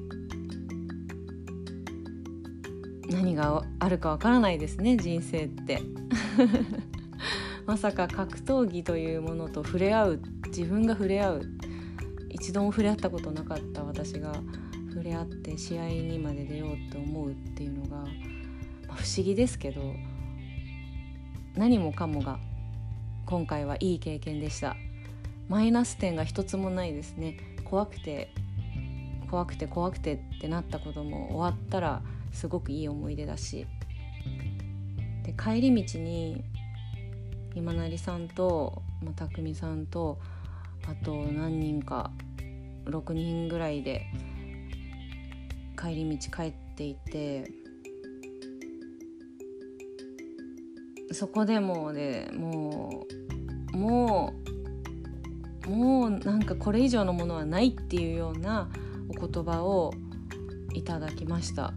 [3.09, 5.81] 何があるかわからないですね人生って。
[7.67, 11.43] まさか格闘技というものと触れ合う自分が触れ合う
[12.29, 14.35] 一度も触れ合ったことなかった私が
[14.90, 18.05] 触れ合って試合にまで出ようって思うっていうのが、ま
[18.90, 19.95] あ、不思議ですけど
[21.57, 22.38] 何もかもが
[23.25, 24.77] 今回はいい経験でした。
[25.49, 27.37] マイナス点が一つもないですね。
[27.64, 28.31] 怖くて
[29.31, 32.03] 怖くて怖くてってなったことも終わったら
[32.35, 33.66] すごくいい思い出だし。
[35.23, 36.44] で帰り道に
[37.55, 40.18] 今成さんと、まあ、匠さんと
[40.87, 42.11] あと何人か
[42.85, 44.07] 6人ぐらいで
[45.81, 47.51] 帰り道帰っていて
[51.12, 53.07] そこでもでも
[53.73, 54.35] うも
[55.66, 58.68] うもうなんかこれ以上のものはないっていうような
[59.09, 59.92] お言葉を
[60.75, 61.73] いただきました。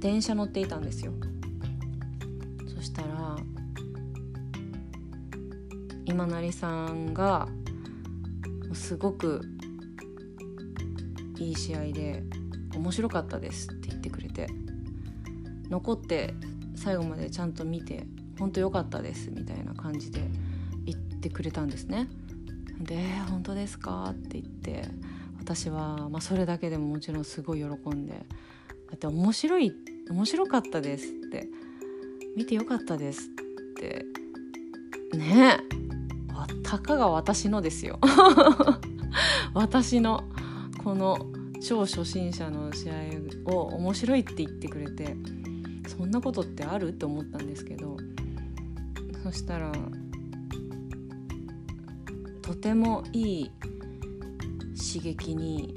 [0.00, 1.12] 電車乗っていたんですよ
[2.74, 3.36] そしたら
[6.04, 7.48] 今成さんが
[8.72, 9.42] すごく
[11.38, 12.22] いい試合で
[12.74, 14.48] 面白かったですって言ってくれて
[15.68, 16.34] 残って
[16.74, 18.06] 最後までちゃんと見て
[18.38, 20.20] 本当良かったですみたいな感じで
[20.84, 22.08] 言ってくれたんですね。
[22.80, 22.96] で
[23.28, 24.88] 「本当ですか?」って言って
[25.38, 28.24] 私は、まあ、それだけでももちろんすごい喜んで
[28.90, 29.72] だって面白い
[30.10, 31.48] 面白かったですって。
[32.36, 34.04] 見てよかったですって。
[35.16, 35.58] ね。
[35.68, 35.80] え
[36.62, 37.98] たかが私のですよ。
[39.54, 40.22] 私の
[40.84, 41.18] この
[41.60, 42.94] 超初心者の試合
[43.52, 45.16] を面白いって言ってくれて
[45.88, 47.96] そんなことってあるって思ったんですけど
[49.24, 49.72] そしたら
[52.40, 53.50] とてもいい
[54.76, 55.74] 刺激に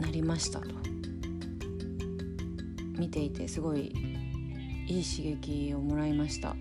[0.00, 0.79] なりましたと。
[3.00, 3.94] 見ていてすごい
[4.86, 6.54] いい刺激をもらいました。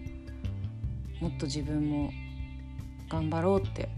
[1.20, 2.12] もっと自分も
[3.10, 3.90] 頑張ろうって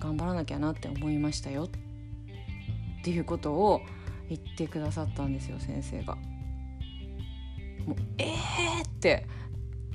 [0.00, 1.64] 頑張らなきゃなって思いましたよ。
[1.64, 3.82] っていうことを
[4.30, 6.14] 言ってくださったんですよ先生が。
[6.14, 9.26] もうえーって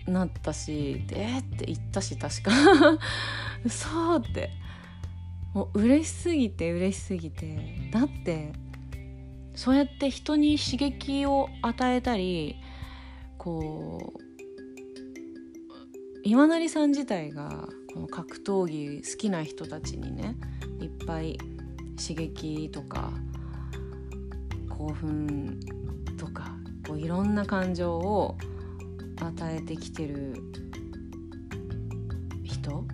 [0.05, 2.51] なったしえーって言ったし確か。
[3.67, 4.51] そうって。
[5.55, 7.89] もう嬉しすぎて嬉しすぎて。
[7.91, 8.53] だって
[9.59, 12.55] そうやって人に刺激を与えたり
[13.37, 14.19] こう
[16.23, 20.37] 今成さん自体がこの格闘技好きな人たちにね
[20.79, 21.37] いっぱい
[22.01, 23.11] 刺激とか
[24.69, 25.59] 興奮
[26.17, 26.55] とか
[26.87, 28.37] こういろんな感情を
[29.17, 30.35] 与えてきてる
[32.45, 32.85] 人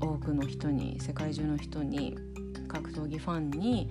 [0.00, 2.16] 多くの人に世界中の人に
[2.68, 3.90] 格闘技ファンに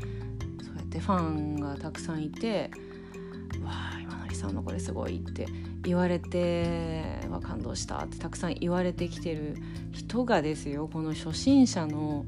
[0.95, 2.71] ってファンがたくさんいて
[3.61, 5.45] 「わあ今成さんのこれすごい」って
[5.83, 9.57] 言われて「わ感動した」ってたくさん言われてきてる
[9.91, 12.25] 人がですよこの初心者の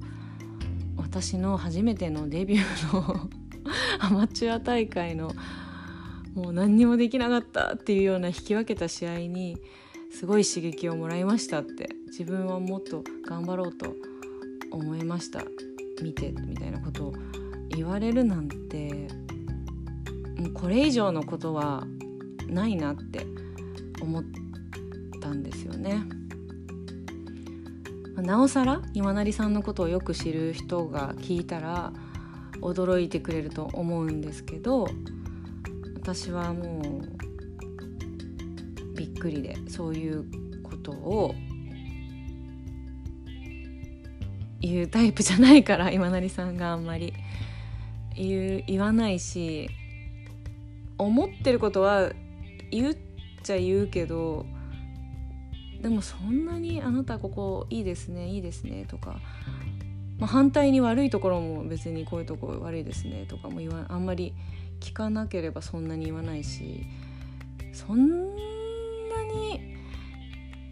[0.97, 3.29] 私の初めてのデビューの
[3.99, 5.31] アマチュア大会の
[6.33, 9.57] もう何にもできなかったっていうような引き分けた試合に
[10.11, 13.95] すごい刺激をもらいましたって自分はもっと頑張ろうと
[14.71, 15.43] 思いました。
[16.01, 17.13] 見てみたいなことを
[17.77, 19.07] 言われるなんて
[20.37, 21.85] もうこれ以上のことは
[22.47, 23.27] ないなって
[24.01, 24.23] 思っ
[25.21, 26.01] たんですよね。
[28.15, 31.93] なおさら今成さんのことをよく知る人が聞いたら
[32.61, 34.87] 驚いてくれると思うんですけど
[35.93, 36.83] 私はもう
[38.97, 40.25] びっくりでそういう
[40.63, 41.35] ことを
[44.61, 47.13] 言うタイプじゃないから今成さんがあんまり
[48.17, 49.69] 言う言わないし
[50.97, 52.11] 思ってることは
[52.71, 52.95] 言っ
[53.43, 54.45] ちゃ言うけど
[55.81, 59.19] でもそんなにあなたここいいですねいいですねとか、
[60.17, 64.33] まあ、反対に悪いところも別にこういうとこ悪いですねとかも言わあんまり
[64.79, 66.85] 聞かなければそんなに言わないし
[67.73, 68.15] そんな
[69.23, 69.77] に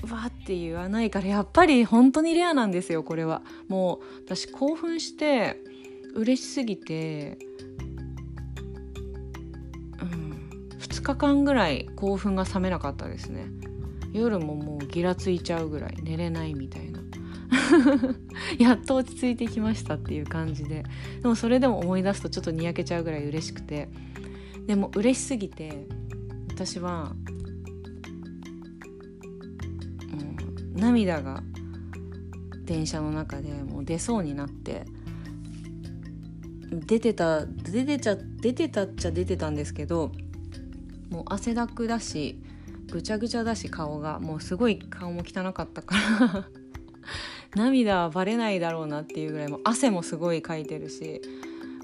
[0.06, 3.42] わって言わないからやっぱり本当にレアなんですよこれは。
[3.68, 5.58] もう私興奮して
[6.16, 7.38] 嬉しすぎて
[10.02, 13.48] うん2日間ぐらい興奮が冷めなかったですね。
[14.14, 17.02] 夜ももうギラついちゃうぐらい寝れないみたいな。
[18.58, 20.84] やっと落ち着いてきましたっていう感じで。
[21.22, 23.90] でもそれでも思い出すとちょっとにやけちゃうぐらい嬉しくて。
[24.68, 25.88] でも嬉しすぎて
[26.50, 27.16] 私は
[30.12, 31.44] うん涙が
[32.64, 34.86] 電車の中でもう出そうになって
[36.72, 40.12] 出てた出てちゃ出てたっちゃ出てたんですけど
[41.10, 42.40] もう汗だくだし
[42.92, 44.20] ぐちゃぐちゃだし顔が。
[44.20, 46.48] もうすごい顔も汚かったから。
[47.56, 51.22] 涙はバレないだろうなっていうぐらいもう汗もすごいかいてるし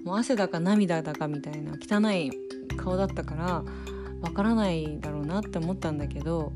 [0.04, 2.32] もう汗だか涙だかみたいな汚い
[2.76, 3.64] 顔だったから
[4.22, 6.52] わからないだろうなって思ったんだけど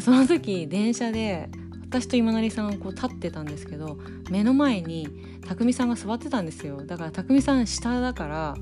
[0.00, 1.50] その時電車で
[1.92, 3.98] 私と今成さんはこう立ってたんですけど
[4.30, 5.10] 目の前に
[5.46, 6.86] 匠さんが座ってたんですよ。
[6.86, 8.54] だから匠さん下だから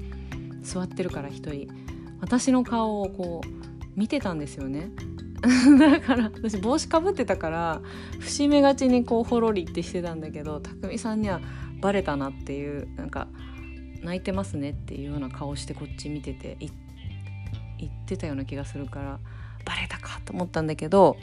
[0.63, 1.69] 座ってるから一人。
[2.21, 4.91] 私の顔をこう見てたんですよね。
[5.79, 7.81] だから私帽子かぶってたから
[8.19, 11.41] 節目がちにこうほろりってしてたんだけど匠さんには
[11.81, 13.29] バレたなっていうなんか
[14.03, 19.21] 泣いてますねっていうような顔してこっち見てて言ってたような気がするから
[19.65, 21.17] バレたかと思ったんだけど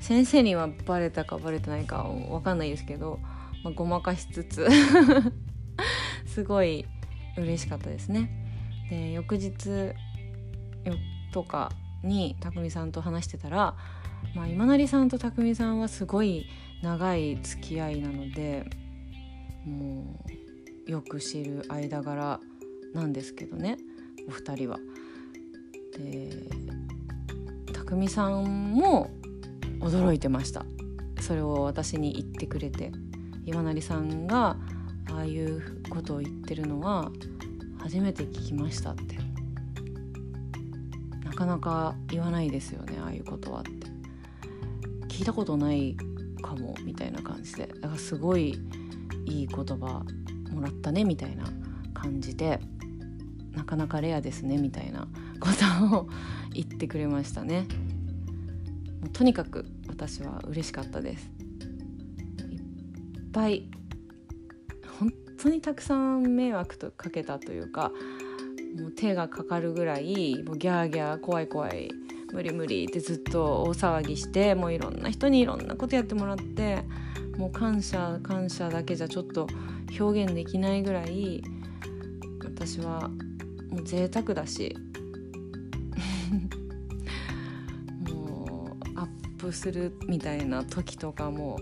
[0.00, 3.18] 先生にはバレたかバレてないか分かんないですけど、
[3.64, 4.68] まあ、ごまかしつつ
[6.26, 6.86] すごい
[7.36, 8.30] 嬉しかったですね。
[8.90, 9.92] で翌日
[11.32, 11.72] とか
[12.02, 13.74] に匠さんと話してたら、
[14.34, 16.46] まあ、今成さんと匠さんはすごい
[16.82, 18.64] 長い付き合いなので
[19.64, 20.22] も
[20.86, 22.40] うよく知る間柄
[22.94, 23.76] なんですけどね
[24.28, 24.78] お二人は。
[25.96, 26.48] で
[27.72, 29.10] 匠さんも
[29.80, 30.64] 驚いてました。
[31.20, 32.92] それを私に言ってくれて。
[33.44, 34.58] 岩成さんが
[35.10, 37.10] ああいうことを言ってるのは
[37.78, 39.16] 初めて聞きましたって。
[41.24, 43.70] なかなか言わないですよねああいうことはって。
[45.08, 45.96] 聞いたことない
[46.42, 47.66] かもみたいな感じで。
[47.66, 48.60] だからすごい
[49.24, 50.04] いい言葉
[50.50, 51.44] もらったねみたいな
[51.94, 52.60] 感じで。
[53.58, 55.08] なかなかレアですねみたいな
[55.40, 55.48] こ
[55.90, 56.08] とを
[56.54, 57.66] 言ってくれましたね。
[59.12, 61.30] とにかく私は嬉しかったです。
[62.50, 63.68] いっぱい
[64.98, 67.92] 本当にたくさん迷惑とかけたというか
[68.80, 71.90] もう手がかかるぐらいもうギャーギャー怖い怖い
[72.32, 76.84] 無理無理ってずっと大騒ぎしてもういろんな人にいろんなことやってもらって
[77.36, 79.46] もう感謝感謝だけじゃちょっと
[79.98, 81.42] 表現できないぐらい
[82.44, 83.08] 私は
[83.70, 84.76] もう贅沢だし
[89.52, 91.58] するみたいな時とかも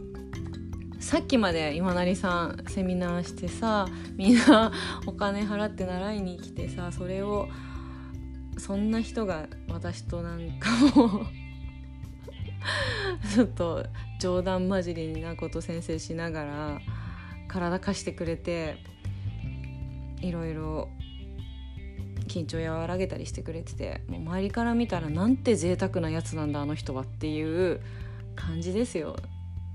[1.00, 4.72] さっきまで今成さんセミナーしてさみんな
[5.06, 7.48] お金払って習いに来てさそれを
[8.58, 11.26] そんな人が私となんかも
[13.34, 13.84] ちょっと
[14.20, 16.80] 冗談交じりになこと先生しながら
[17.48, 18.78] 体貸してくれて
[20.20, 20.88] いろいろ
[22.36, 27.80] 緊張和らげたりしてくれててもう周りから見たらなんて贅沢なやつなんだあの人はっていう
[28.34, 29.16] 感じですよ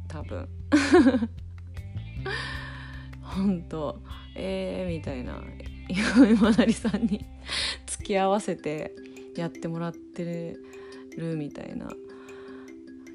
[0.07, 0.47] 多分。
[3.21, 4.01] 本当。
[4.35, 5.41] えー、みたいな。
[5.89, 7.25] 今成さんに
[7.87, 8.93] 付き合わせて
[9.35, 10.57] やってもらって
[11.17, 11.89] るみたいな。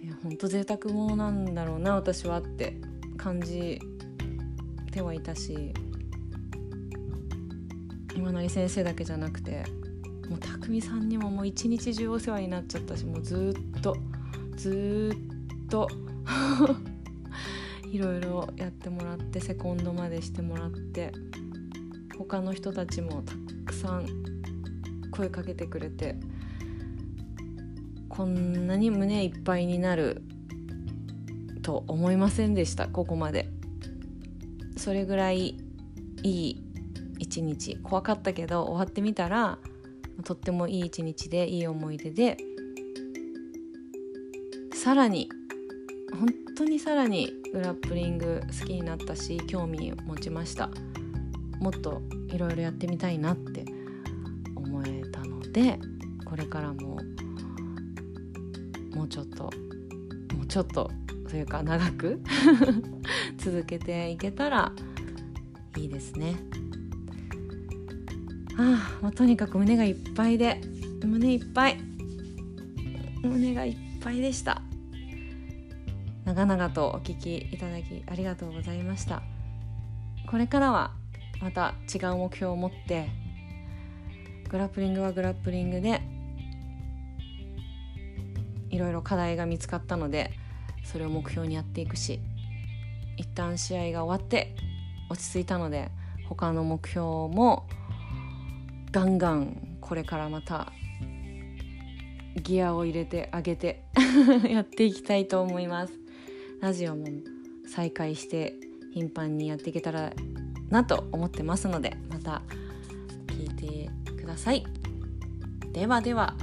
[0.03, 2.77] いや本当贅沢者なんだろうな私はって
[3.17, 3.79] 感じ
[4.91, 5.73] てはいたし。
[8.17, 9.65] 今成先生だけじゃなくて
[10.29, 13.97] もう匠さんにももう一日中お世話になっちゃったしもうずっと
[14.57, 15.13] ず
[15.65, 15.89] っと
[17.93, 21.13] いろいろやってもらってセコンドまでしてもらって
[22.19, 23.35] 他の人たちもた
[23.67, 24.07] くさん
[25.11, 26.19] 声かけてくれて
[28.09, 30.23] こんなに胸いっぱいになる
[31.63, 33.51] と思いませんでしたここまで。
[34.77, 35.57] それぐらい
[36.23, 36.66] いい
[37.19, 39.59] 一日怖かったけど終わってみたら
[40.25, 42.37] とってもいい一日でいい思い出で
[44.75, 45.29] さらに
[46.13, 50.71] 本当にさらにグラップリング好きになったし興味を持ちました
[51.61, 53.65] もっといろいろやってみたいなって
[54.55, 55.79] 思えたので
[56.25, 56.99] これからも
[58.95, 59.45] もうちょっと
[60.35, 60.91] もうちょっと
[61.29, 62.21] というか長く
[63.39, 64.73] 続けていけたら
[65.77, 66.37] いいですね。
[68.59, 70.61] あもうとにかく胸がいっぱいで
[71.05, 71.79] 胸いっぱい。
[73.23, 74.63] 胸がいっぱいでした。
[76.25, 79.23] 長々とお聞きいただきありがとうございました。
[80.27, 80.93] これからは
[81.41, 83.09] また違う目標を持って
[84.49, 86.01] グラップリングはグラップリングで
[88.71, 90.33] いろいろ課題が見つかったので
[90.85, 92.21] それを目標にやっていくし
[93.17, 94.55] 一旦試合が終わって
[95.11, 95.91] 落ち着いたので
[96.29, 97.67] 他の目標も
[98.91, 100.73] ガンガンこれからまた
[102.43, 103.85] ギアを入れてあげて
[104.49, 105.93] やっていきたいと思います。
[106.61, 107.07] ラジオも
[107.67, 108.55] 再開して
[108.93, 110.13] 頻繁にやっていけたら
[110.71, 112.43] なと思ってますのでまた
[113.27, 114.65] 聞いてください。
[115.73, 116.35] ではでは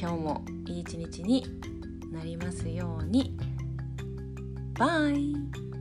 [0.00, 1.44] 今日もいい一日に
[2.10, 3.36] なりますように。
[4.74, 5.71] バイ。